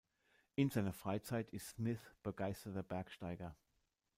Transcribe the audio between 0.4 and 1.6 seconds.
In seiner Freizeit